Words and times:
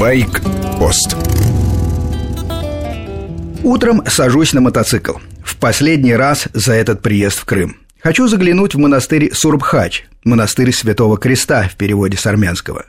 Байк-пост 0.00 1.14
Утром 3.62 4.02
сажусь 4.06 4.54
на 4.54 4.62
мотоцикл. 4.62 5.18
В 5.44 5.56
последний 5.56 6.14
раз 6.14 6.48
за 6.54 6.72
этот 6.72 7.02
приезд 7.02 7.38
в 7.38 7.44
Крым. 7.44 7.76
Хочу 8.02 8.26
заглянуть 8.26 8.74
в 8.74 8.78
монастырь 8.78 9.30
Сурбхач, 9.34 10.06
монастырь 10.24 10.72
Святого 10.72 11.18
Креста 11.18 11.68
в 11.68 11.76
переводе 11.76 12.16
с 12.16 12.24
армянского. 12.24 12.86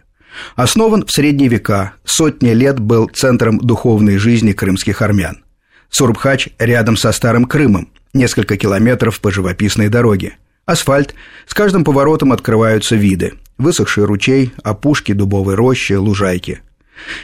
Основан 0.55 1.05
в 1.05 1.11
средние 1.11 1.49
века, 1.49 1.95
сотни 2.05 2.51
лет 2.51 2.79
был 2.79 3.09
центром 3.09 3.57
духовной 3.57 4.15
жизни 4.15 4.53
крымских 4.53 5.01
армян. 5.01 5.43
Сурбхач 5.89 6.47
рядом 6.59 6.95
со 6.95 7.11
Старым 7.11 7.43
Крымом, 7.43 7.89
несколько 8.13 8.55
километров 8.55 9.19
по 9.19 9.31
живописной 9.31 9.89
дороге. 9.89 10.37
Асфальт, 10.65 11.13
с 11.45 11.53
каждым 11.53 11.83
поворотом 11.83 12.31
открываются 12.31 12.95
виды. 12.95 13.33
Высохший 13.57 14.05
ручей, 14.05 14.53
опушки 14.63 15.11
дубовой 15.11 15.55
рощи, 15.55 15.91
лужайки. 15.91 16.61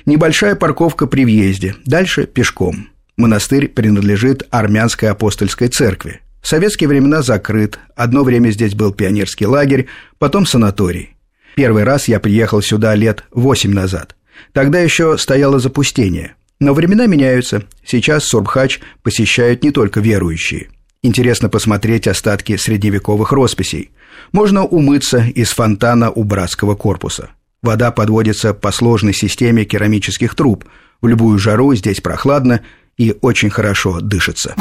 Небольшая 0.06 0.56
парковка 0.56 1.08
при 1.08 1.26
въезде, 1.26 1.76
дальше 1.86 2.26
пешком. 2.26 2.90
Монастырь 3.16 3.68
принадлежит 3.68 4.44
армянской 4.52 5.10
апостольской 5.10 5.68
церкви. 5.68 6.22
В 6.42 6.48
советские 6.48 6.88
времена 6.88 7.22
закрыт, 7.22 7.80
одно 7.96 8.24
время 8.24 8.52
здесь 8.52 8.76
был 8.76 8.94
пионерский 8.94 9.46
лагерь, 9.46 9.88
потом 10.18 10.46
санаторий. 10.46 11.16
Первый 11.56 11.84
раз 11.84 12.08
я 12.08 12.20
приехал 12.20 12.62
сюда 12.62 12.94
лет 12.96 13.24
восемь 13.32 13.74
назад. 13.74 14.16
Тогда 14.54 14.80
еще 14.80 15.18
стояло 15.18 15.60
запустение. 15.60 16.36
Но 16.60 16.74
времена 16.74 17.08
меняются. 17.08 17.64
Сейчас 17.86 18.26
Сурбхач 18.26 18.80
посещают 19.04 19.64
не 19.64 19.72
только 19.72 20.00
верующие– 20.00 20.70
Интересно 21.04 21.48
посмотреть 21.48 22.08
остатки 22.08 22.58
средневековых 22.58 23.32
росписей. 23.32 23.92
Можно 24.32 24.66
умыться 24.66 25.20
из 25.20 25.52
фонтана 25.52 26.12
у 26.12 26.24
братского 26.24 26.76
корпуса. 26.76 27.30
Вода 27.62 27.92
подводится 27.92 28.54
по 28.54 28.72
сложной 28.72 29.14
системе 29.14 29.66
керамических 29.66 30.36
труб. 30.36 30.66
В 31.02 31.08
любую 31.08 31.40
жару 31.40 31.74
здесь 31.76 32.02
прохладно 32.02 32.62
и 32.98 33.16
очень 33.22 33.50
хорошо 33.50 34.00
дышится. 34.00 34.56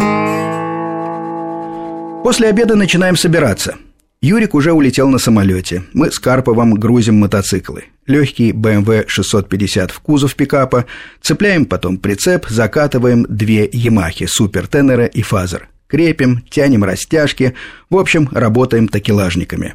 После 2.22 2.48
обеда 2.48 2.74
начинаем 2.74 3.16
собираться. 3.16 3.76
Юрик 4.20 4.54
уже 4.54 4.72
улетел 4.72 5.08
на 5.08 5.18
самолете. 5.18 5.84
Мы 5.92 6.10
с 6.10 6.18
Карповым 6.18 6.74
грузим 6.74 7.20
мотоциклы. 7.20 7.84
Легкий 8.06 8.52
BMW 8.52 9.04
650 9.06 9.90
в 9.90 10.00
кузов 10.00 10.34
пикапа, 10.34 10.86
цепляем 11.20 11.66
потом 11.66 11.98
прицеп, 11.98 12.46
закатываем 12.48 13.26
две 13.28 13.68
Ямахи, 13.72 14.26
Super 14.26 14.66
Tenere 14.66 15.06
и 15.06 15.22
Fazer– 15.22 15.68
крепим, 15.86 16.42
тянем 16.50 16.84
растяжки, 16.84 17.54
в 17.90 17.96
общем, 17.96 18.28
работаем 18.32 18.88
такелажниками. 18.88 19.74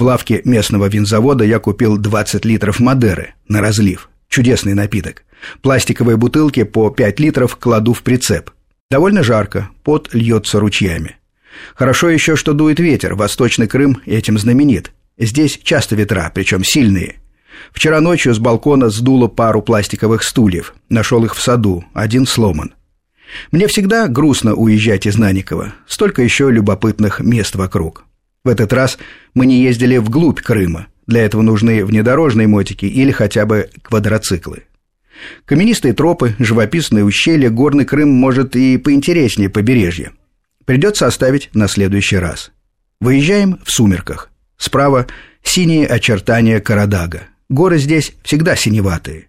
В 0.00 0.02
лавке 0.02 0.40
местного 0.46 0.88
винзавода 0.88 1.44
я 1.44 1.58
купил 1.58 1.98
20 1.98 2.46
литров 2.46 2.80
Мадеры 2.80 3.34
на 3.48 3.60
разлив. 3.60 4.08
Чудесный 4.30 4.72
напиток. 4.72 5.24
Пластиковые 5.60 6.16
бутылки 6.16 6.62
по 6.62 6.88
5 6.88 7.20
литров 7.20 7.56
кладу 7.56 7.92
в 7.92 8.02
прицеп. 8.02 8.50
Довольно 8.90 9.22
жарко, 9.22 9.68
пот 9.84 10.08
льется 10.14 10.58
ручьями. 10.58 11.16
Хорошо 11.74 12.08
еще, 12.08 12.34
что 12.34 12.54
дует 12.54 12.80
ветер, 12.80 13.14
Восточный 13.14 13.66
Крым 13.66 14.00
этим 14.06 14.38
знаменит. 14.38 14.90
Здесь 15.18 15.60
часто 15.62 15.96
ветра, 15.96 16.32
причем 16.34 16.64
сильные. 16.64 17.16
Вчера 17.70 18.00
ночью 18.00 18.32
с 18.32 18.38
балкона 18.38 18.88
сдуло 18.88 19.28
пару 19.28 19.60
пластиковых 19.60 20.22
стульев. 20.22 20.72
Нашел 20.88 21.26
их 21.26 21.36
в 21.36 21.42
саду, 21.42 21.84
один 21.92 22.26
сломан. 22.26 22.72
Мне 23.52 23.66
всегда 23.66 24.08
грустно 24.08 24.54
уезжать 24.54 25.04
из 25.04 25.18
Наникова. 25.18 25.74
Столько 25.86 26.22
еще 26.22 26.50
любопытных 26.50 27.20
мест 27.20 27.54
вокруг. 27.54 28.06
В 28.42 28.48
этот 28.48 28.72
раз 28.72 28.98
мы 29.34 29.46
не 29.46 29.62
ездили 29.62 29.98
вглубь 29.98 30.40
Крыма. 30.40 30.86
Для 31.06 31.22
этого 31.22 31.42
нужны 31.42 31.84
внедорожные 31.84 32.46
мотики 32.46 32.86
или 32.86 33.10
хотя 33.10 33.44
бы 33.44 33.68
квадроциклы. 33.82 34.64
Каменистые 35.44 35.92
тропы, 35.92 36.34
живописные 36.38 37.04
ущелья, 37.04 37.50
горный 37.50 37.84
Крым 37.84 38.10
может 38.10 38.56
и 38.56 38.78
поинтереснее 38.78 39.50
побережья. 39.50 40.12
Придется 40.64 41.06
оставить 41.06 41.50
на 41.52 41.68
следующий 41.68 42.16
раз. 42.16 42.52
Выезжаем 43.00 43.58
в 43.64 43.70
сумерках. 43.70 44.30
Справа 44.56 45.06
синие 45.42 45.86
очертания 45.86 46.60
Карадага. 46.60 47.24
Горы 47.48 47.78
здесь 47.78 48.12
всегда 48.22 48.56
синеватые. 48.56 49.28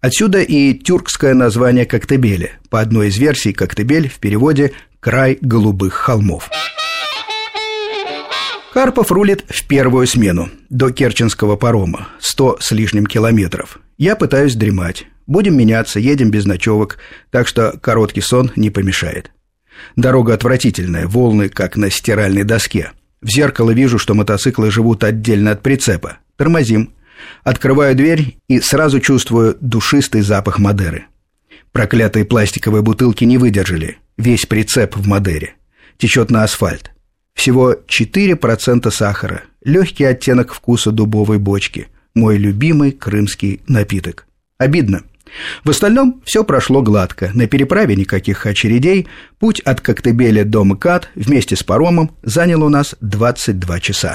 Отсюда 0.00 0.42
и 0.42 0.74
тюркское 0.74 1.34
название 1.34 1.86
Коктебеля. 1.86 2.52
По 2.68 2.80
одной 2.80 3.08
из 3.08 3.16
версий, 3.16 3.52
Коктебель 3.52 4.08
в 4.08 4.18
переводе 4.18 4.72
«край 5.00 5.38
голубых 5.40 5.94
холмов». 5.94 6.50
Карпов 8.72 9.10
рулит 9.10 9.44
в 9.48 9.66
первую 9.66 10.06
смену, 10.06 10.48
до 10.68 10.92
Керченского 10.92 11.56
парома, 11.56 12.08
сто 12.20 12.56
с 12.60 12.70
лишним 12.70 13.04
километров. 13.04 13.80
Я 13.98 14.14
пытаюсь 14.14 14.54
дремать. 14.54 15.06
Будем 15.26 15.56
меняться, 15.56 15.98
едем 15.98 16.30
без 16.30 16.46
ночевок, 16.46 16.98
так 17.30 17.48
что 17.48 17.76
короткий 17.80 18.20
сон 18.20 18.52
не 18.54 18.70
помешает. 18.70 19.32
Дорога 19.96 20.34
отвратительная, 20.34 21.08
волны, 21.08 21.48
как 21.48 21.76
на 21.76 21.90
стиральной 21.90 22.44
доске. 22.44 22.92
В 23.20 23.28
зеркало 23.28 23.72
вижу, 23.72 23.98
что 23.98 24.14
мотоциклы 24.14 24.70
живут 24.70 25.02
отдельно 25.02 25.50
от 25.50 25.62
прицепа. 25.62 26.18
Тормозим. 26.36 26.94
Открываю 27.42 27.96
дверь 27.96 28.38
и 28.48 28.60
сразу 28.60 29.00
чувствую 29.00 29.56
душистый 29.60 30.22
запах 30.22 30.58
Мадеры. 30.58 31.06
Проклятые 31.72 32.24
пластиковые 32.24 32.82
бутылки 32.82 33.24
не 33.24 33.36
выдержали. 33.36 33.98
Весь 34.16 34.46
прицеп 34.46 34.96
в 34.96 35.06
Мадере. 35.06 35.54
Течет 35.98 36.30
на 36.30 36.44
асфальт. 36.44 36.92
Всего 37.40 37.72
4% 37.72 38.90
сахара. 38.90 39.44
Легкий 39.64 40.04
оттенок 40.04 40.52
вкуса 40.52 40.90
дубовой 40.90 41.38
бочки. 41.38 41.88
Мой 42.14 42.36
любимый 42.36 42.92
крымский 42.92 43.62
напиток. 43.66 44.26
Обидно. 44.58 45.04
В 45.64 45.70
остальном 45.70 46.20
все 46.26 46.44
прошло 46.44 46.82
гладко. 46.82 47.30
На 47.32 47.46
переправе 47.46 47.96
никаких 47.96 48.44
очередей. 48.44 49.08
Путь 49.38 49.60
от 49.60 49.80
Коктебеля 49.80 50.44
до 50.44 50.64
МКАД 50.64 51.08
вместе 51.14 51.56
с 51.56 51.62
паромом 51.62 52.10
занял 52.22 52.62
у 52.62 52.68
нас 52.68 52.94
22 53.00 53.80
часа. 53.80 54.14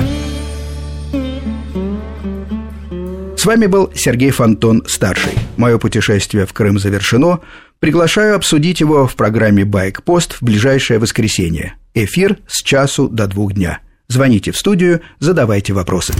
С 3.35 3.43
вами 3.43 3.65
был 3.65 3.91
Сергей 3.95 4.29
Фонтон, 4.29 4.83
старший. 4.85 5.33
Мое 5.57 5.79
путешествие 5.79 6.45
в 6.45 6.53
Крым 6.53 6.77
завершено. 6.77 7.39
Приглашаю 7.79 8.35
обсудить 8.35 8.79
его 8.79 9.07
в 9.07 9.15
программе 9.15 9.65
«Байк-пост» 9.65 10.33
в 10.33 10.41
ближайшее 10.41 10.99
воскресенье. 10.99 11.75
Эфир 11.93 12.37
с 12.47 12.61
часу 12.61 13.07
до 13.07 13.27
двух 13.27 13.53
дня. 13.53 13.79
Звоните 14.07 14.51
в 14.51 14.57
студию, 14.57 15.01
задавайте 15.19 15.73
вопросы. 15.73 16.13